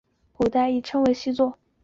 [0.33, 1.59] 古代亦称作细作。